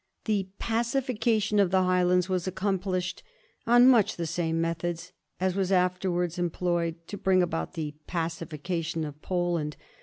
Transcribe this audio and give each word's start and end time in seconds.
The 0.25 0.47
pacification 0.57 1.59
of 1.59 1.69
the 1.69 1.83
Highlands 1.83 2.27
was 2.27 2.47
accomplished 2.47 3.21
on 3.67 3.87
much 3.87 4.15
the 4.15 4.25
same 4.25 4.59
methods 4.59 5.11
as 5.39 5.53
were 5.53 5.75
afterwards 5.77 6.39
employed 6.39 7.05
to 7.05 7.19
bring 7.19 7.43
about 7.43 7.75
the 7.75 7.93
pacification 8.07 9.03
of 9.03 9.21
Poland. 9.21 9.77